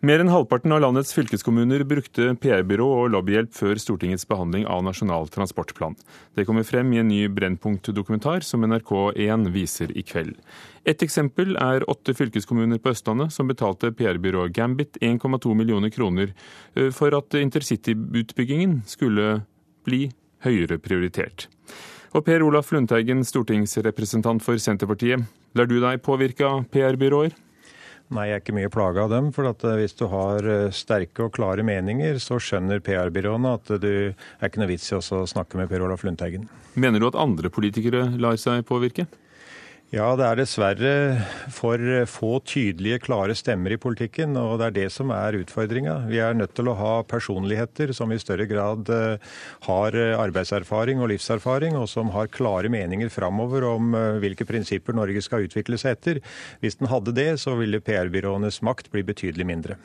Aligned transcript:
Mer 0.00 0.22
enn 0.22 0.30
halvparten 0.32 0.72
av 0.72 0.78
landets 0.80 1.10
fylkeskommuner 1.12 1.82
brukte 1.84 2.30
PR-byrå 2.40 2.86
og 3.02 3.10
lobbyhjelp 3.12 3.50
før 3.52 3.76
Stortingets 3.76 4.24
behandling 4.24 4.62
av 4.64 4.80
Nasjonal 4.86 5.26
transportplan. 5.28 5.92
Det 6.32 6.46
kommer 6.48 6.64
frem 6.64 6.88
i 6.94 7.02
en 7.02 7.10
ny 7.12 7.18
Brennpunkt-dokumentar 7.36 8.40
som 8.46 8.64
NRK1 8.64 9.44
viser 9.52 9.92
i 9.92 10.00
kveld. 10.08 10.38
Et 10.88 11.04
eksempel 11.04 11.52
er 11.60 11.84
åtte 11.84 12.14
fylkeskommuner 12.16 12.80
på 12.80 12.94
Østlandet 12.94 13.34
som 13.36 13.52
betalte 13.52 13.92
PR-byrået 13.98 14.56
Gambit 14.56 14.96
1,2 15.04 15.52
millioner 15.60 15.92
kroner 15.92 16.32
eh, 16.32 16.88
for 16.88 17.12
at 17.20 17.36
intercityutbyggingen 17.36 18.80
skulle 18.88 19.42
bli 19.84 20.06
høyere 20.48 20.80
prioritert. 20.80 21.50
Og 22.16 22.24
Per 22.24 22.40
Olaf 22.48 22.72
Lundteigen, 22.72 23.20
stortingsrepresentant 23.20 24.40
for 24.40 24.56
Senterpartiet, 24.56 25.28
lar 25.52 25.68
du 25.68 25.76
deg 25.84 26.00
påvirke 26.08 26.48
av 26.48 26.64
PR-byråer? 26.72 27.36
Nei, 28.10 28.24
jeg 28.26 28.40
er 28.40 28.42
ikke 28.42 28.54
mye 28.56 28.70
plaga 28.74 29.04
av 29.04 29.12
dem. 29.12 29.28
For 29.34 29.46
eh, 29.46 29.76
hvis 29.78 29.94
du 29.98 30.08
har 30.10 30.46
eh, 30.50 30.72
sterke 30.74 31.28
og 31.28 31.34
klare 31.36 31.62
meninger, 31.66 32.18
så 32.22 32.40
skjønner 32.42 32.82
PR-byråene 32.82 33.54
at 33.54 33.70
det 33.82 33.94
er 34.10 34.48
ikke 34.48 34.64
noe 34.64 34.70
vits 34.72 34.90
i 34.90 34.98
å 34.98 35.24
snakke 35.30 35.60
med 35.60 35.70
Per 35.70 35.86
Olaf 35.86 36.02
Lundteigen. 36.06 36.48
Mener 36.74 36.98
du 37.02 37.06
at 37.10 37.18
andre 37.18 37.52
politikere 37.54 38.08
lar 38.18 38.38
seg 38.40 38.66
påvirke? 38.66 39.06
Ja, 39.90 40.12
det 40.14 40.22
er 40.22 40.38
dessverre 40.38 40.90
for 41.50 41.82
få 42.06 42.36
tydelige, 42.46 43.00
klare 43.02 43.34
stemmer 43.34 43.74
i 43.74 43.78
politikken. 43.82 44.36
Og 44.38 44.60
det 44.60 44.68
er 44.68 44.76
det 44.76 44.84
som 44.94 45.10
er 45.10 45.34
utfordringa. 45.40 45.96
Vi 46.06 46.20
er 46.22 46.36
nødt 46.38 46.54
til 46.54 46.70
å 46.70 46.76
ha 46.78 46.92
personligheter 47.10 47.90
som 47.96 48.14
i 48.14 48.20
større 48.22 48.46
grad 48.46 48.86
eh, 48.94 49.34
har 49.66 49.98
arbeidserfaring 50.14 51.02
og 51.02 51.10
livserfaring, 51.10 51.74
og 51.74 51.90
som 51.90 52.14
har 52.14 52.30
klare 52.30 52.70
meninger 52.70 53.10
framover 53.10 53.66
om 53.66 53.90
eh, 53.98 54.22
hvilke 54.22 54.46
prinsipper 54.46 54.94
Norge 54.94 55.26
skal 55.26 55.48
utvikle 55.48 55.80
seg 55.82 55.98
etter. 55.98 56.22
Hvis 56.62 56.78
den 56.78 56.92
hadde 56.94 57.16
det, 57.18 57.32
så 57.42 57.58
ville 57.58 57.82
PR-byråenes 57.82 58.62
makt 58.62 58.94
bli 58.94 59.02
betydelig 59.10 59.50
mindre. 59.50 59.80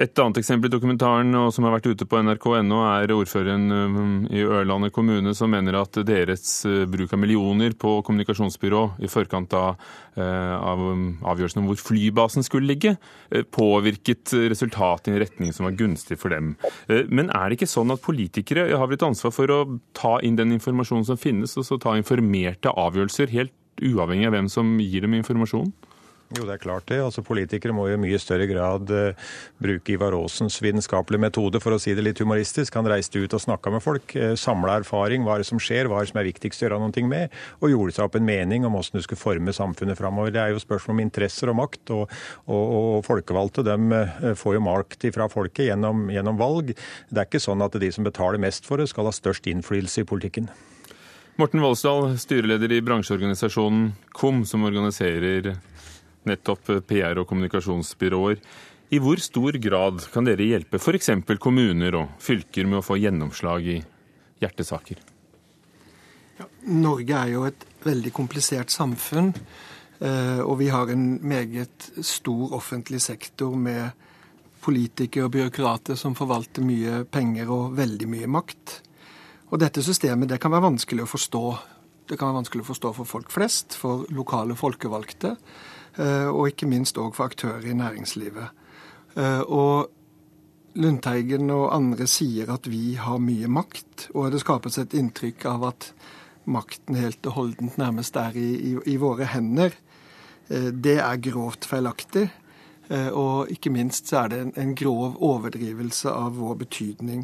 Et 0.00 0.20
annet 0.22 0.38
eksempel 0.40 0.70
i 0.70 0.72
dokumentaren 0.72 1.34
og 1.36 1.50
som 1.52 1.66
har 1.66 1.74
vært 1.74 1.90
ute 1.92 2.06
på 2.08 2.20
nrk.no, 2.24 2.78
er 2.88 3.12
ordføreren 3.12 3.66
um, 3.68 4.14
i 4.32 4.40
Ørlandet 4.40 4.94
kommune 4.96 5.34
som 5.36 5.52
mener 5.52 5.76
at 5.76 5.98
deres 6.08 6.62
uh, 6.64 6.86
bruk 6.88 7.12
av 7.12 7.20
millioner 7.20 7.76
på 7.76 7.98
kommunikasjonsbyrå 8.06 8.80
i 9.04 9.10
forkant 9.12 9.52
av, 9.58 9.76
uh, 10.16 10.54
av 10.56 10.80
um, 10.80 11.04
avgjørelsen 11.28 11.60
om 11.60 11.68
hvor 11.68 11.82
flybasen 11.82 12.46
skulle 12.46 12.72
ligge, 12.72 12.94
uh, 12.96 13.44
påvirket 13.52 14.32
resultatet 14.54 15.12
i 15.12 15.14
en 15.14 15.22
retning 15.26 15.52
som 15.52 15.68
var 15.68 15.76
gunstig 15.76 16.16
for 16.16 16.32
dem. 16.32 16.54
Men 16.88 17.28
er 17.28 17.50
det 17.50 17.60
ikke 17.60 17.72
sånn 17.74 17.92
at 17.92 18.00
politikere 18.00 18.70
har 18.72 18.88
blitt 18.88 19.04
ansvar 19.04 19.36
for 19.36 19.52
å 19.52 19.62
ta 19.98 20.16
inn 20.24 20.40
den 20.40 20.56
informasjonen 20.56 21.04
som 21.10 21.20
finnes, 21.20 21.52
og 21.60 21.68
så 21.68 21.76
ta 21.76 21.98
informerte 22.00 22.72
avgjørelser, 22.72 23.28
helt 23.36 23.52
uavhengig 23.82 24.30
av 24.30 24.38
hvem 24.38 24.52
som 24.52 24.78
gir 24.80 25.04
dem 25.04 25.20
informasjonen? 25.20 25.72
Jo, 26.32 26.46
det 26.48 26.54
er 26.54 26.62
klart 26.62 26.86
det. 26.88 26.96
Altså, 27.02 27.20
Politikere 27.26 27.74
må 27.76 27.84
jo 27.90 27.98
i 27.98 28.00
mye 28.00 28.18
større 28.20 28.46
grad 28.48 28.88
uh, 28.88 29.32
bruke 29.60 29.92
Ivar 29.92 30.14
Aasens 30.16 30.56
vitenskapelige 30.64 31.20
metode, 31.20 31.60
for 31.60 31.76
å 31.76 31.80
si 31.82 31.92
det 31.96 32.04
litt 32.06 32.22
humoristisk. 32.22 32.78
Han 32.78 32.88
reiste 32.88 33.20
ut 33.20 33.36
og 33.36 33.42
snakka 33.42 33.72
med 33.74 33.84
folk, 33.84 34.14
uh, 34.16 34.30
eh, 34.30 34.36
samla 34.40 34.78
erfaring, 34.80 35.26
hva 35.26 35.36
er 35.36 35.42
det 35.42 35.48
som 35.50 35.60
skjer, 35.60 35.90
hva 35.90 36.00
er 36.00 36.06
det 36.06 36.12
som 36.14 36.22
er 36.22 36.28
viktigst 36.30 36.64
å 36.64 36.66
gjøre 36.66 36.80
noe 36.80 37.04
med, 37.10 37.36
og 37.60 37.74
gjorde 37.74 37.96
seg 37.98 38.06
opp 38.06 38.16
en 38.16 38.28
mening 38.28 38.64
om 38.64 38.78
hvordan 38.78 39.02
du 39.02 39.04
skulle 39.04 39.20
forme 39.20 39.52
samfunnet 39.52 40.00
framover. 40.00 40.32
Det 40.32 40.40
er 40.40 40.54
jo 40.54 40.62
spørsmål 40.62 40.96
om 40.96 41.04
interesser 41.04 41.52
og 41.52 41.58
makt, 41.60 41.82
og, 41.98 42.16
og, 42.48 42.62
og 42.78 43.04
folkevalgte 43.10 43.66
de 43.68 43.76
uh, 43.92 44.32
får 44.38 44.56
jo 44.56 44.64
makt 44.64 45.08
fra 45.12 45.28
folket 45.32 45.68
gjennom, 45.68 46.06
gjennom 46.14 46.40
valg. 46.40 46.72
Det 47.12 47.20
er 47.20 47.28
ikke 47.28 47.44
sånn 47.44 47.64
at 47.66 47.76
de 47.76 47.92
som 47.92 48.08
betaler 48.08 48.40
mest 48.40 48.64
for 48.64 48.80
det, 48.80 48.88
skal 48.88 49.10
ha 49.10 49.12
størst 49.12 49.50
innflytelse 49.52 50.06
i 50.06 50.08
politikken. 50.08 50.48
Morten 51.40 51.62
Voldsdal, 51.64 52.10
styreleder 52.20 52.72
i 52.76 52.80
bransjeorganisasjonen 52.84 53.92
KOM, 54.16 54.42
som 54.48 54.64
organiserer 54.68 55.54
nettopp 56.28 56.70
PR- 56.88 57.20
og 57.22 57.28
kommunikasjonsbyråer. 57.30 58.42
I 58.92 59.00
hvor 59.00 59.20
stor 59.24 59.56
grad 59.56 60.04
kan 60.12 60.26
dere 60.28 60.44
hjelpe 60.44 60.76
f.eks. 60.76 61.10
kommuner 61.40 61.96
og 61.96 62.16
fylker 62.20 62.68
med 62.68 62.82
å 62.82 62.84
få 62.84 62.98
gjennomslag 63.00 63.68
i 63.72 63.78
hjertesaker? 64.42 65.00
Ja, 66.38 66.48
Norge 66.68 67.16
er 67.16 67.32
jo 67.32 67.46
et 67.48 67.64
veldig 67.84 68.12
komplisert 68.12 68.72
samfunn. 68.74 69.32
Eh, 70.02 70.40
og 70.42 70.58
vi 70.58 70.68
har 70.72 70.90
en 70.90 71.18
meget 71.22 71.90
stor 72.04 72.56
offentlig 72.58 73.00
sektor 73.00 73.54
med 73.56 73.92
politikere 74.62 75.28
og 75.28 75.34
byråkrater 75.36 75.98
som 75.98 76.16
forvalter 76.18 76.64
mye 76.66 77.02
penger 77.10 77.50
og 77.50 77.76
veldig 77.78 78.08
mye 78.10 78.30
makt. 78.30 78.80
Og 79.52 79.60
dette 79.62 79.84
systemet 79.84 80.30
det 80.30 80.40
kan 80.42 80.52
være 80.54 80.68
vanskelig 80.70 81.04
å 81.04 81.12
forstå. 81.12 81.44
Det 82.08 82.18
kan 82.18 82.30
være 82.30 82.42
vanskelig 82.42 82.64
å 82.64 82.70
forstå 82.70 82.92
for 82.98 83.08
folk 83.08 83.32
flest, 83.32 83.76
for 83.78 84.06
lokale 84.14 84.56
folkevalgte. 84.58 85.36
Eh, 86.00 86.28
og 86.28 86.48
ikke 86.48 86.68
minst 86.70 86.98
òg 87.00 87.12
for 87.16 87.28
aktører 87.28 87.66
i 87.68 87.76
næringslivet. 87.76 88.48
Eh, 89.16 89.40
og 89.40 89.90
Lundteigen 90.74 91.50
og 91.52 91.74
andre 91.76 92.06
sier 92.08 92.48
at 92.54 92.68
vi 92.70 92.94
har 92.96 93.20
mye 93.20 93.48
makt, 93.48 94.08
og 94.14 94.30
det 94.32 94.40
skapes 94.40 94.78
et 94.80 94.94
inntrykk 94.96 95.44
av 95.50 95.66
at 95.68 95.90
makten 96.48 96.96
helt 96.96 97.26
og 97.28 97.36
holdent 97.36 97.76
nærmest 97.78 98.16
er 98.16 98.38
i, 98.40 98.48
i, 98.70 98.76
i 98.94 98.96
våre 98.96 99.28
hender. 99.28 99.76
Eh, 100.48 100.70
det 100.72 100.96
er 101.04 101.20
grovt 101.30 101.68
feilaktig. 101.68 102.30
Og 102.92 103.48
ikke 103.48 103.70
minst 103.72 104.10
så 104.10 104.18
er 104.24 104.28
det 104.28 104.38
en, 104.42 104.50
en 104.58 104.72
grov 104.76 105.14
overdrivelse 105.22 106.10
av 106.12 106.34
vår 106.36 106.58
betydning 106.60 107.22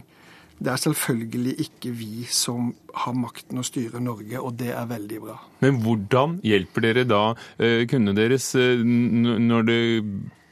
det 0.58 0.72
er 0.72 0.80
selvfølgelig 0.82 1.54
ikke 1.62 1.92
vi 1.94 2.24
som 2.34 2.72
har 3.04 3.14
makten 3.14 3.60
å 3.60 3.66
styre 3.66 4.00
Norge, 4.02 4.40
og 4.42 4.56
det 4.58 4.72
er 4.74 4.88
veldig 4.90 5.20
bra. 5.22 5.36
Men 5.62 5.78
hvordan 5.84 6.38
hjelper 6.46 6.84
dere 6.88 7.04
da 7.06 7.22
eh, 7.62 7.84
kundene 7.90 8.18
deres 8.18 8.50
eh, 8.58 8.82
når 8.82 9.68
det 9.68 9.80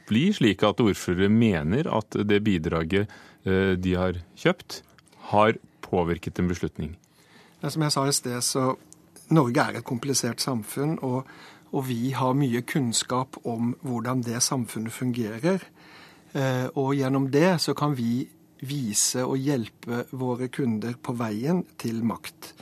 blir 0.07 0.37
slik 0.37 0.63
at 0.63 0.79
ordførere 0.83 1.27
mener 1.31 1.89
at 1.91 2.15
det 2.23 2.39
bidraget 2.45 3.11
eh, 3.43 3.75
de 3.75 3.97
har 3.99 4.21
kjøpt, 4.39 4.81
har 5.33 5.59
påvirket 5.83 6.39
en 6.39 6.47
beslutning? 6.53 6.95
Ja, 7.59 7.67
som 7.73 7.83
jeg 7.83 7.95
sa 7.95 8.05
i 8.07 8.15
sted, 8.15 8.39
så 8.47 8.77
Norge 9.35 9.59
er 9.59 9.81
et 9.81 9.87
komplisert 9.87 10.39
samfunn, 10.39 11.01
og, 11.03 11.27
og 11.75 11.87
vi 11.89 12.13
har 12.15 12.37
mye 12.37 12.63
kunnskap 12.63 13.41
om 13.43 13.75
hvordan 13.83 14.23
det 14.23 14.39
samfunnet 14.45 14.93
fungerer. 14.95 15.65
Og 16.77 16.91
gjennom 16.93 17.25
det 17.33 17.57
så 17.63 17.73
kan 17.75 17.95
vi 17.97 18.27
vise 18.65 19.23
og 19.25 19.37
hjelpe 19.37 20.05
våre 20.17 20.49
kunder 20.53 20.97
på 21.01 21.13
veien 21.17 21.63
til 21.77 22.01
makt. 22.07 22.53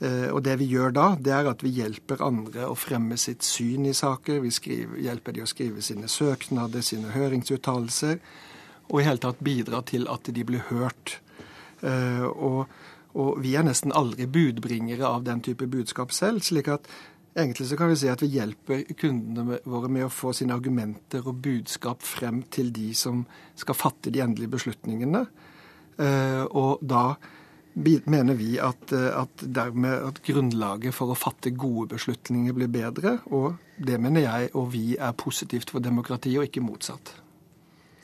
Eh, 0.00 0.28
og 0.32 0.42
det 0.46 0.56
vi 0.60 0.68
gjør 0.72 0.94
da, 0.96 1.06
det 1.20 1.32
er 1.36 1.48
at 1.50 1.64
vi 1.64 1.74
hjelper 1.76 2.22
andre 2.24 2.68
å 2.70 2.76
fremme 2.78 3.18
sitt 3.20 3.44
syn 3.44 3.88
i 3.90 3.96
saker. 3.96 4.40
Vi 4.44 4.52
skriver, 4.54 5.00
hjelper 5.04 5.36
de 5.36 5.44
å 5.44 5.50
skrive 5.50 5.84
sine 5.84 6.08
søknader, 6.08 6.84
sine 6.84 7.12
høringsuttalelser. 7.12 8.20
Og 8.90 9.00
i 9.00 9.06
hele 9.06 9.22
tatt 9.22 9.42
bidra 9.44 9.82
til 9.86 10.08
at 10.10 10.32
de 10.32 10.44
blir 10.46 10.64
hørt. 10.70 11.18
Eh, 11.84 12.24
og, 12.24 12.72
og 13.12 13.40
vi 13.44 13.54
er 13.56 13.66
nesten 13.68 13.94
aldri 13.96 14.28
budbringere 14.30 15.06
av 15.06 15.28
den 15.28 15.44
type 15.44 15.68
budskap 15.68 16.16
selv. 16.16 16.42
slik 16.44 16.72
at 16.72 16.88
Egentlig 17.36 17.68
så 17.70 17.76
kan 17.78 17.92
vi 17.92 17.98
si 18.00 18.08
at 18.10 18.22
vi 18.24 18.32
hjelper 18.34 18.82
kundene 18.98 19.60
våre 19.70 19.90
med 19.92 20.08
å 20.08 20.12
få 20.12 20.32
sine 20.34 20.56
argumenter 20.56 21.22
og 21.22 21.38
budskap 21.44 22.02
frem 22.02 22.42
til 22.50 22.72
de 22.74 22.90
som 22.98 23.22
skal 23.58 23.78
fatte 23.78 24.10
de 24.10 24.22
endelige 24.24 24.50
beslutningene. 24.56 25.26
Eh, 26.00 26.42
og 26.42 26.82
da 26.82 27.14
mener 28.10 28.34
vi 28.34 28.56
at, 28.58 28.92
eh, 28.92 29.12
at 29.14 29.44
dermed 29.46 30.08
at 30.08 30.22
grunnlaget 30.26 30.94
for 30.96 31.12
å 31.12 31.18
fatte 31.18 31.54
gode 31.54 31.94
beslutninger 31.94 32.56
blir 32.56 32.68
bedre. 32.72 33.20
Og 33.30 33.54
det 33.78 34.00
mener 34.00 34.26
jeg 34.26 34.50
og 34.54 34.72
vi 34.72 34.96
er 34.98 35.12
positivt 35.12 35.70
for 35.70 35.80
demokratiet, 35.80 36.38
og 36.38 36.48
ikke 36.50 36.66
motsatt. 36.66 37.14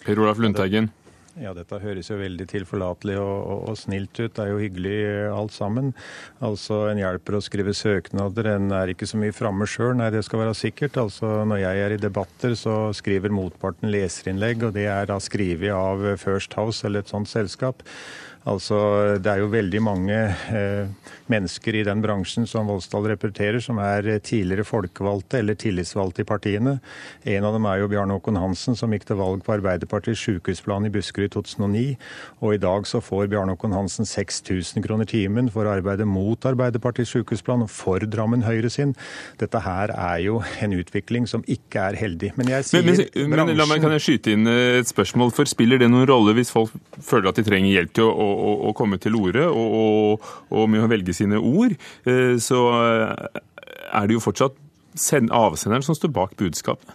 Per 0.04 0.22
Olaf 0.22 0.38
Lundteigen. 0.38 0.93
Ja, 1.37 1.51
dette 1.53 1.77
høres 1.83 2.09
jo 2.09 2.17
veldig 2.17 2.47
tilforlatelig 2.49 3.19
og, 3.21 3.35
og, 3.37 3.59
og, 3.69 3.75
snilt 3.77 4.17
ut. 4.17 4.33
Det 4.33 4.41
er 4.41 4.55
jo 4.55 4.61
hyggelig 4.63 4.95
eh, 5.05 5.35
alt 5.37 5.53
sammen. 5.53 5.91
Altså, 6.41 6.87
En 6.89 7.01
hjelper 7.03 7.37
å 7.37 7.43
skrive 7.45 7.75
søknader, 7.77 8.49
en 8.55 8.73
er 8.73 8.95
ikke 8.95 9.09
så 9.11 9.21
mye 9.21 9.37
framme 9.37 9.69
sjøl. 9.69 9.93
Nei, 9.99 10.09
det 10.15 10.25
skal 10.25 10.47
være 10.47 10.57
sikkert. 10.57 10.97
Altså, 11.03 11.43
Når 11.45 11.61
jeg 11.61 11.83
er 11.85 11.97
i 11.97 12.01
debatter, 12.01 12.57
så 12.57 12.79
skriver 12.97 13.35
motparten 13.37 13.93
leserinnlegg, 13.93 14.65
og 14.65 14.79
det 14.79 14.87
er 14.89 15.11
da 15.13 15.21
skrevet 15.21 15.77
av 15.77 16.09
First 16.23 16.56
House 16.56 16.88
eller 16.88 17.05
et 17.05 17.12
sånt 17.12 17.29
selskap. 17.29 17.85
Altså, 18.46 18.78
Det 19.19 19.26
er 19.26 19.40
jo 19.43 19.50
veldig 19.50 19.81
mange 19.82 20.16
eh, 20.54 20.87
mennesker 21.26 21.81
i 21.81 21.84
den 21.87 22.02
bransjen 22.02 22.46
som 22.46 22.69
Voldsdal 22.70 23.08
representerer, 23.10 23.58
som 23.62 23.81
er 23.82 24.06
tidligere 24.22 24.66
folkevalgte 24.66 25.40
eller 25.40 25.58
tillitsvalgte 25.58 26.22
i 26.22 26.28
partiene. 26.28 26.76
En 27.26 27.46
av 27.48 27.56
dem 27.56 27.66
er 27.66 27.81
jo 27.81 27.88
Bjarne 27.90 28.14
Håkon 28.14 28.38
Hansen, 28.38 28.78
som 28.78 28.94
gikk 28.94 29.08
til 29.08 29.19
valg 29.19 29.43
på 29.43 29.56
Arbeiderpartiets 29.56 30.22
sykehusplan 30.22 30.87
i 30.87 30.93
Buskerud 30.94 31.26
i 31.26 31.32
2009. 31.34 31.84
Og 32.46 32.54
i 32.54 32.60
dag 32.62 32.87
så 32.87 33.00
får 33.02 33.26
Bjarne 33.32 33.56
Håkon 33.56 33.75
Hansen 33.75 34.06
6000 34.06 34.87
kroner 34.87 35.10
timen 35.10 35.50
for 35.50 35.66
å 35.66 35.75
arbeide 35.75 36.06
mot 36.06 36.46
Arbeiderpartiets 36.46 37.16
sykehusplan 37.16 37.66
og 37.66 37.72
for 37.75 38.06
Drammen 38.06 38.46
Høyre 38.46 38.70
sin. 38.70 38.94
Dette 39.43 39.64
her 39.66 39.90
er 39.90 40.22
jo 40.22 40.38
en 40.62 40.78
utvikling 40.78 41.26
som 41.26 41.43
ikke 41.50 41.88
er 41.90 41.98
heldig. 41.98 42.31
Men 42.38 42.54
jeg 42.54 42.70
sier 42.70 42.87
men, 42.87 42.94
men, 42.94 43.34
bransjen... 43.34 43.50
men 43.50 43.58
la 43.58 43.69
meg, 43.72 43.82
Kan 43.82 43.98
jeg 43.98 44.06
skyte 44.06 44.38
inn 44.38 44.46
et 44.54 44.94
spørsmål? 44.94 45.34
For 45.34 45.50
Spiller 45.50 45.82
det 45.82 45.90
noen 45.90 46.06
rolle 46.06 46.37
hvis 46.38 46.54
folk 46.54 46.70
føler 47.02 47.32
at 47.32 47.38
de 47.40 47.46
trenger 47.46 47.75
hjelp 47.75 47.98
til 47.98 48.06
å 48.06 48.36
å, 48.37 48.53
å 48.71 48.75
komme 48.77 49.00
til 49.03 49.17
orde, 49.19 49.47
og, 49.49 49.81
og, 49.81 50.29
og, 50.53 50.69
med 50.73 50.85
å 50.85 50.91
velge 50.93 51.17
sine 51.17 51.41
ord, 51.41 51.77
eh, 52.09 52.37
så 52.43 52.62
er 52.77 54.06
det 54.06 54.17
jo 54.17 54.23
fortsatt 54.23 54.62
avsenderen 55.35 55.85
som 55.85 55.97
står 55.97 56.12
bak 56.15 56.37
budskapet. 56.41 56.94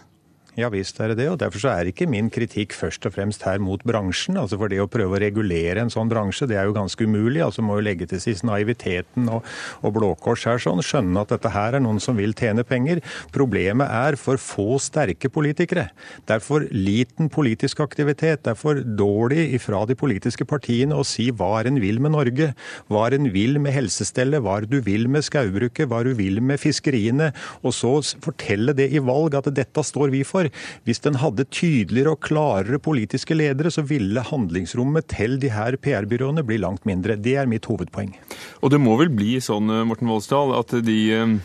Ja 0.52 0.68
visst 0.68 0.98
er 1.00 1.08
det 1.08 1.22
det, 1.22 1.30
og 1.32 1.38
derfor 1.40 1.64
er 1.70 1.88
ikke 1.88 2.04
min 2.04 2.26
kritikk 2.28 2.74
først 2.76 3.06
og 3.08 3.14
fremst 3.14 3.40
her 3.46 3.56
mot 3.62 3.80
bransjen. 3.88 4.36
altså 4.36 4.58
For 4.60 4.68
det 4.68 4.82
å 4.82 4.88
prøve 4.90 5.16
å 5.16 5.20
regulere 5.22 5.80
en 5.80 5.88
sånn 5.92 6.10
bransje, 6.12 6.44
det 6.50 6.58
er 6.60 6.66
jo 6.68 6.74
ganske 6.76 7.06
umulig. 7.08 7.40
altså 7.40 7.64
Må 7.64 7.78
jo 7.78 7.84
legge 7.86 8.04
til 8.10 8.20
sist 8.20 8.44
naiviteten 8.44 9.30
og, 9.32 9.46
og 9.80 9.94
Blå 9.96 10.10
Kors 10.20 10.44
her 10.44 10.60
sånn. 10.60 10.82
Skjønne 10.84 11.22
at 11.24 11.32
dette 11.32 11.52
her 11.54 11.78
er 11.78 11.80
noen 11.80 12.02
som 12.04 12.20
vil 12.20 12.36
tjene 12.36 12.66
penger. 12.68 13.00
Problemet 13.32 13.88
er 13.88 14.18
for 14.20 14.36
få 14.36 14.76
sterke 14.76 15.30
politikere. 15.32 15.86
Det 16.28 16.36
er 16.36 16.44
for 16.44 16.68
liten 16.68 17.32
politisk 17.32 17.80
aktivitet. 17.80 18.44
Det 18.44 18.52
er 18.52 18.60
for 18.60 18.84
dårlig 18.84 19.54
ifra 19.56 19.86
de 19.88 19.96
politiske 19.96 20.44
partiene 20.44 21.00
å 21.00 21.08
si 21.08 21.30
hva 21.32 21.62
er 21.62 21.72
en 21.72 21.80
vil 21.80 21.96
med 21.96 22.12
Norge. 22.12 22.50
Hva 22.92 23.06
er 23.06 23.16
en 23.16 23.30
vil 23.32 23.56
med 23.56 23.72
helsestellet, 23.72 24.44
hva 24.44 24.60
er 24.60 24.68
du 24.68 24.82
vil 24.84 25.08
med 25.08 25.24
skaubruket, 25.24 25.88
hva 25.88 26.04
er 26.04 26.12
du 26.12 26.20
vil 26.20 26.44
med 26.44 26.60
fiskeriene. 26.60 27.32
Og 27.64 27.72
så 27.72 27.96
fortelle 28.20 28.76
det 28.76 28.90
i 28.92 29.00
valg 29.00 29.40
at 29.40 29.48
dette 29.56 29.88
står 29.88 30.12
vi 30.12 30.20
for 30.28 30.41
for. 30.42 30.82
Hvis 30.86 31.02
den 31.04 31.18
hadde 31.22 31.46
tydeligere 31.50 32.16
og 32.16 32.22
klarere 32.24 32.80
politiske 32.82 33.36
ledere, 33.36 33.70
så 33.70 33.84
ville 33.86 34.24
handlingsrommet 34.26 35.08
til 35.12 35.38
de 35.42 35.52
her 35.52 35.76
PR-byråene 35.76 36.44
bli 36.46 36.60
langt 36.62 36.86
mindre. 36.88 37.16
Det 37.16 37.36
er 37.36 37.50
mitt 37.50 37.66
hovedpoeng. 37.70 38.14
Og 38.62 38.70
det 38.70 38.80
må 38.80 38.96
vel 39.00 39.12
bli 39.12 39.38
sånn, 39.40 39.70
eh, 39.70 39.84
Morten 39.84 40.08
Voldsdal, 40.08 40.54
at 40.58 40.74
de 40.84 41.40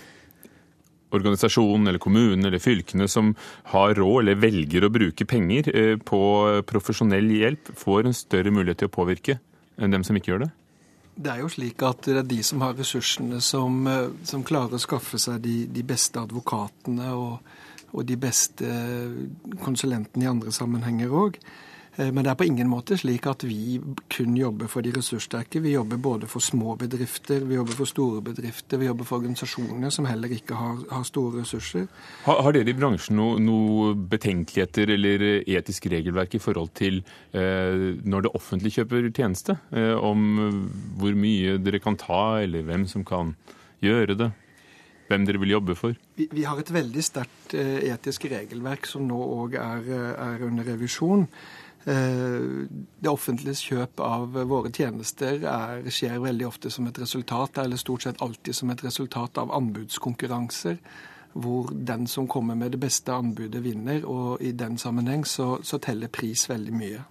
organisasjonen 1.09 1.87
eller 1.87 1.99
kommunen 2.03 2.45
eller 2.45 2.59
fylkene 2.59 3.07
som 3.07 3.33
har 3.71 3.95
råd 3.95 4.25
eller 4.25 4.35
velger 4.35 4.83
å 4.83 4.91
bruke 4.91 5.25
penger 5.25 5.69
eh, 5.71 5.95
på 5.95 6.21
profesjonell 6.67 7.29
hjelp, 7.31 7.71
får 7.75 8.07
en 8.07 8.17
større 8.17 8.51
mulighet 8.51 8.83
til 8.83 8.91
å 8.91 8.97
påvirke 8.97 9.39
enn 9.77 9.93
dem 9.93 10.03
som 10.03 10.17
ikke 10.17 10.33
gjør 10.33 10.47
det? 10.47 10.51
Det 11.17 11.31
er 11.31 11.39
jo 11.41 11.49
slik 11.49 11.81
at 11.81 12.03
det 12.05 12.19
er 12.19 12.27
de 12.29 12.43
som 12.45 12.61
har 12.61 12.75
ressursene, 12.77 13.39
som, 13.41 13.87
som 14.27 14.43
klarer 14.45 14.77
å 14.77 14.81
skaffe 14.81 15.17
seg 15.17 15.39
de, 15.41 15.63
de 15.65 15.81
beste 15.81 16.19
advokatene 16.21 17.07
og 17.17 17.39
og 17.97 18.05
de 18.05 18.17
beste 18.21 18.67
konsulentene 19.63 20.27
i 20.27 20.29
andre 20.29 20.53
sammenhenger 20.53 21.13
òg. 21.25 21.41
Eh, 21.97 22.11
men 22.13 22.23
det 22.23 22.31
er 22.31 22.37
på 22.37 22.45
ingen 22.47 22.69
måte 22.69 22.97
slik 22.99 23.25
at 23.29 23.43
vi 23.47 23.79
kun 24.13 24.37
jobber 24.37 24.69
for 24.71 24.85
de 24.85 24.93
ressurssterke. 24.95 25.61
Vi 25.63 25.73
jobber 25.73 25.97
både 26.01 26.29
for 26.29 26.43
små 26.43 26.75
bedrifter, 26.79 27.41
vi 27.45 27.57
jobber 27.57 27.77
for 27.79 27.89
store 27.89 28.21
bedrifter, 28.21 28.77
vi 28.77 28.89
jobber 28.89 29.07
for 29.07 29.21
organisasjoner 29.21 29.93
som 29.93 30.05
heller 30.09 30.33
ikke 30.33 30.57
har, 30.57 30.79
har 30.91 31.05
store 31.07 31.41
ressurser. 31.41 31.87
Har, 32.27 32.41
har, 32.45 32.55
dere 32.55 32.73
i 32.73 32.77
bransjen 32.77 33.17
noen 33.17 33.47
noe, 33.47 33.93
betenkeligheter 33.97 34.93
eller 34.97 35.27
etisk 35.41 35.89
regelverk 35.91 36.37
i 36.37 36.43
forhold 36.43 36.73
til 36.77 37.01
eh, 37.33 37.97
når 38.05 38.27
det 38.27 38.35
offentlige 38.37 38.81
kjøper 38.81 39.09
tjeneste? 39.11 39.57
Eh, 39.73 39.95
om 39.97 40.59
hvor 40.99 41.17
mye 41.17 41.57
dere 41.61 41.81
kan 41.81 41.97
ta, 41.99 42.37
eller 42.43 42.65
hvem 42.67 42.85
som 42.89 43.05
kan 43.07 43.33
gjøre 43.83 44.17
det? 44.17 44.33
Hvem 45.07 45.27
dere 45.27 45.39
vil 45.41 45.55
jobbe 45.55 45.75
for? 45.77 45.95
Vi, 46.17 46.27
vi 46.31 46.43
har 46.47 46.59
et 46.59 46.73
veldig 46.73 47.03
sterkt 47.05 47.55
eh, 47.57 47.79
etisk 47.91 48.27
regelverk 48.31 48.89
som 48.89 49.07
nå 49.07 49.17
òg 49.17 49.57
er, 49.61 49.89
er, 50.13 50.43
under 50.47 50.67
revisjon. 50.67 51.27
Eh, 51.87 52.67
det 52.99 53.11
offentliges 53.11 53.63
kjøp 53.63 54.03
av 54.03 54.35
våre 54.49 54.71
tjenester 54.73 55.39
er, 55.47 55.85
skjer 55.87 56.19
veldig 56.23 56.47
ofte 56.49 56.71
som 56.73 56.89
et 56.89 56.99
resultat, 56.99 57.61
eller 57.63 57.79
stort 57.79 58.07
sett 58.07 58.23
alltid 58.23 58.57
som 58.57 58.73
et 58.73 58.83
resultat 58.83 59.39
av 59.39 59.53
anbudskonkurranser, 59.55 60.81
hvor 61.37 61.69
den 61.71 62.07
som 62.09 62.27
kommer 62.27 62.57
med 62.59 62.73
det 62.73 62.81
beste 62.81 63.13
anbudet, 63.13 63.61
vinner. 63.63 64.03
Og 64.09 64.41
i 64.41 64.51
den 64.57 64.79
sammenheng 64.81 65.23
så, 65.27 65.57
så 65.63 65.79
teller 65.79 66.11
pris 66.11 66.47
veldig 66.49 66.75
mye. 66.75 67.05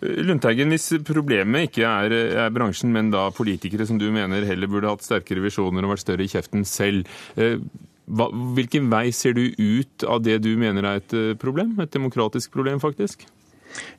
Lundteigen, 0.00 0.72
hvis 0.74 0.90
problemet 1.06 1.70
ikke 1.70 1.86
er, 1.88 2.14
er, 2.46 2.54
bransjen, 2.54 2.92
men 2.92 3.10
da 3.14 3.28
politikere 3.34 3.86
som 3.88 4.00
du 4.00 4.08
mener 4.12 4.44
heller 4.48 4.70
burde 4.70 4.90
hatt 4.92 5.06
sterkere 5.06 5.44
visjoner 5.44 5.86
og 5.86 5.94
vært 5.94 6.04
større 6.04 6.26
i 6.26 6.32
kjeften 6.32 6.66
selv, 6.68 7.08
eh, 7.40 7.56
hva, 8.06 8.28
hvilken 8.56 8.90
vei 8.92 9.08
ser 9.14 9.34
du 9.38 9.46
ut 9.56 10.06
av 10.06 10.22
det 10.26 10.38
du 10.44 10.52
mener 10.60 10.84
er 10.86 11.00
et 11.00 11.16
eh, 11.16 11.32
problem? 11.40 11.74
Et 11.82 11.92
demokratisk 11.92 12.52
problem, 12.54 12.82
faktisk? 12.82 13.26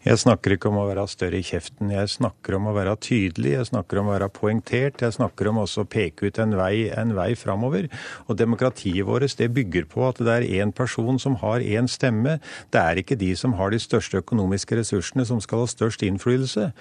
Jeg 0.07 0.21
snakker 0.21 0.55
ikke 0.55 0.69
om 0.71 0.79
å 0.79 0.87
være 0.87 1.03
større 1.11 1.39
i 1.41 1.45
kjeften, 1.45 1.91
jeg 1.91 2.11
snakker 2.13 2.55
om 2.57 2.69
å 2.69 2.75
være 2.77 2.95
tydelig, 3.03 3.53
jeg 3.57 3.69
snakker 3.71 3.99
om 4.01 4.09
å 4.09 4.15
være 4.15 4.29
poengtert, 4.31 5.01
jeg 5.03 5.17
snakker 5.17 5.49
om 5.51 5.61
også 5.63 5.83
å 5.83 5.89
peke 5.89 6.29
ut 6.29 6.39
en 6.39 6.55
vei, 6.57 6.87
en 6.95 7.11
vei 7.17 7.33
framover. 7.39 7.89
Og 8.27 8.39
demokratiet 8.39 9.05
vårt 9.07 9.35
det 9.37 9.49
bygger 9.51 9.87
på 9.91 10.05
at 10.07 10.21
det 10.23 10.33
er 10.33 10.47
én 10.61 10.71
person 10.75 11.19
som 11.19 11.35
har 11.41 11.59
én 11.59 11.89
stemme. 11.91 12.37
Det 12.71 12.79
er 12.79 13.01
ikke 13.01 13.17
de 13.19 13.33
som 13.35 13.57
har 13.59 13.73
de 13.73 13.81
største 13.81 14.21
økonomiske 14.21 14.77
ressursene 14.79 15.25
som 15.27 15.41
skal 15.43 15.65
ha 15.65 15.69
størst 15.71 16.05
innflytelse. 16.07 16.71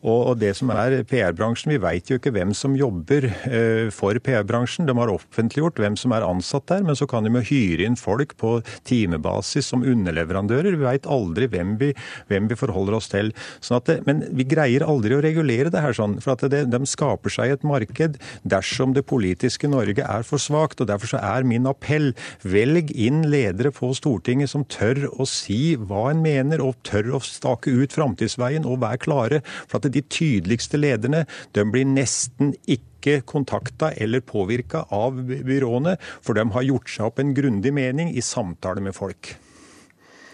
Og, 0.00 0.32
det 0.40 0.54
som 0.56 0.70
er 0.72 1.02
PR-bransjen, 1.04 1.74
vi 1.74 1.80
veit 1.82 2.08
jo 2.08 2.16
ikke 2.16 2.32
hvem 2.32 2.54
som 2.56 2.72
jobber 2.78 3.26
eh, 3.28 3.90
for 3.92 4.16
PR-bransjen. 4.16 4.86
De 4.88 4.94
har 4.96 5.12
offentliggjort 5.12 5.80
hvem 5.82 5.98
som 6.00 6.14
er 6.16 6.24
ansatt 6.24 6.70
der, 6.70 6.86
men 6.86 6.96
så 6.96 7.04
kan 7.10 7.26
de 7.26 7.34
jo 7.34 7.42
hyre 7.50 7.84
inn 7.84 7.98
folk 8.00 8.32
på 8.40 8.54
timebasis 8.88 9.68
som 9.68 9.84
underleverandører. 9.84 10.78
Vi 10.78 10.88
veit 10.88 11.08
aldri 11.10 11.50
hvem 11.52 11.74
vi, 11.82 11.90
hvem 12.32 12.39
vi, 12.48 12.58
forholder 12.58 12.96
oss 12.96 13.10
til. 13.12 13.32
Sånn 13.64 13.80
det, 13.86 14.00
men 14.06 14.22
vi 14.36 14.46
greier 14.48 14.84
aldri 14.86 15.16
å 15.16 15.22
regulere 15.24 15.72
det 15.72 15.82
her 15.84 15.96
sånn. 15.96 16.18
For 16.24 16.34
at 16.34 16.44
det, 16.52 16.66
de 16.72 16.80
skaper 16.88 17.32
seg 17.32 17.54
et 17.54 17.66
marked 17.66 18.18
dersom 18.48 18.94
det 18.96 19.06
politiske 19.08 19.70
Norge 19.70 20.04
er 20.04 20.26
for 20.26 20.42
svakt. 20.42 20.80
og 20.80 20.90
Derfor 20.90 21.14
så 21.14 21.22
er 21.22 21.48
min 21.48 21.68
appell 21.70 22.12
velg 22.42 22.92
inn 22.92 23.24
ledere 23.30 23.72
på 23.74 23.92
Stortinget 23.96 24.52
som 24.52 24.66
tør 24.68 25.06
å 25.10 25.26
si 25.28 25.76
hva 25.76 26.10
en 26.12 26.22
mener, 26.24 26.62
og 26.64 26.80
tør 26.86 27.16
å 27.18 27.24
stake 27.24 27.72
ut 27.72 27.96
framtidsveien 27.96 28.68
og 28.68 28.80
være 28.84 29.04
klare. 29.04 29.42
For 29.66 29.80
at 29.80 29.90
de 29.92 30.04
tydeligste 30.04 30.80
lederne 30.80 31.26
de 31.56 31.66
blir 31.66 31.88
nesten 31.88 32.54
ikke 32.68 33.20
kontakta 33.28 33.94
eller 33.96 34.20
påvirka 34.20 34.84
av 34.92 35.22
byråene, 35.24 35.96
for 36.20 36.36
de 36.36 36.44
har 36.54 36.68
gjort 36.68 36.90
seg 36.92 37.08
opp 37.08 37.22
en 37.22 37.36
grundig 37.36 37.72
mening 37.74 38.12
i 38.12 38.24
samtale 38.24 38.84
med 38.84 38.96
folk. 38.96 39.34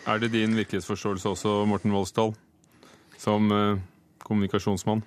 Er 0.07 0.21
det 0.23 0.31
din 0.37 0.55
virkelighetsforståelse 0.55 1.29
også, 1.35 1.53
Morten 1.67 1.91
Voldsdal, 1.95 2.33
som 3.19 3.51
eh, 3.53 3.79
kommunikasjonsmann? 4.23 5.03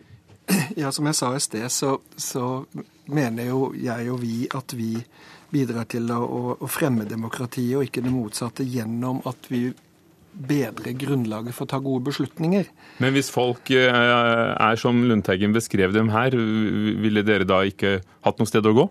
Ja, 0.78 0.92
som 0.92 1.07
jeg 1.07 1.16
sa 1.16 1.30
i 1.36 1.40
sted, 1.44 1.68
så, 1.72 1.98
så, 2.18 2.66
mener 3.10 3.48
jo 3.48 3.72
jeg 3.74 4.10
og 4.13 4.19
vi 4.22 4.48
at 4.54 4.74
vi 4.78 4.92
bidrar 5.50 5.88
til 5.90 6.12
å, 6.13 6.57
å 6.62 6.68
fremme 6.69 7.07
demokratiet, 7.10 7.78
og 7.78 7.88
ikke 7.88 8.04
det 8.06 8.12
motsatte, 8.13 8.66
gjennom 8.68 9.24
at 9.30 9.48
vi 9.50 9.69
bedre 10.30 10.94
grunnlaget 10.94 11.56
for 11.56 11.66
å 11.66 11.72
ta 11.72 11.80
gode 11.81 12.06
beslutninger. 12.12 12.68
Men 13.02 13.16
hvis 13.16 13.31
folk 13.34 13.72
eh, 13.74 13.90
er 13.90 14.78
som 14.81 15.00
Lundteigen 15.10 15.56
beskrev 15.56 15.95
dem 15.95 16.12
her, 16.13 16.36
ville 16.36 17.24
dere 17.25 17.48
da 17.50 17.63
ikke 17.66 18.00
hatt 18.28 18.42
noe 18.42 18.50
sted 18.50 18.68
å 18.68 18.75
gå? 18.78 18.90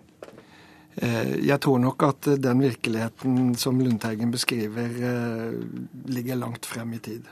Eh, 1.02 1.34
jeg 1.46 1.60
tror 1.64 1.82
nok 1.82 2.06
at 2.08 2.30
den 2.42 2.64
virkeligheten 2.64 3.52
som 3.58 3.78
Lundteigen 3.80 4.32
beskriver, 4.34 4.88
eh, 5.10 5.52
ligger 6.10 6.40
langt 6.40 6.66
frem 6.66 6.94
i 6.94 6.98
tid. 6.98 7.28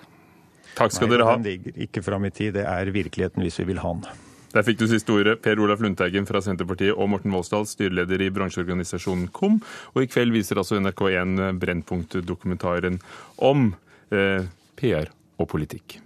Takk 0.77 0.93
skal 0.93 1.09
Nei, 1.09 1.17
dere 1.17 1.27
ha. 1.27 1.37
Den 1.37 1.49
ligger 1.49 1.83
ikke 1.87 2.05
frem 2.05 2.29
i 2.29 2.31
tid, 2.31 2.55
det 2.55 2.67
er 2.69 2.93
virkeligheten 2.93 3.43
hvis 3.43 3.59
vi 3.61 3.71
vil 3.73 3.83
ha 3.83 3.95
den. 3.97 4.25
Der 4.53 4.65
fikk 4.65 4.79
du 4.79 4.87
siste 4.89 5.13
ordet. 5.13 5.41
Per 5.43 5.59
Olaf 5.61 5.81
Lundteigen 5.85 6.25
fra 6.29 6.41
Senterpartiet 6.41 6.97
og 6.97 7.11
Morten 7.13 7.33
Voldsdal, 7.35 7.67
styreleder 7.69 8.23
i 8.25 8.31
bransjeorganisasjonen 8.33 9.29
KOM. 9.33 9.59
Og 9.95 10.05
i 10.05 10.09
kveld 10.09 10.33
viser 10.33 10.57
altså 10.57 10.79
NRK1 10.81 11.59
Brennpunkt-dokumentaren 11.61 13.01
om 13.37 13.75
Eh, 14.11 14.45
PR 14.79 15.11
og 15.41 15.49
politikk. 15.51 15.99